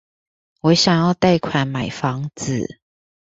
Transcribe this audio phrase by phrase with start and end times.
[0.61, 2.79] 我想要貸款買房子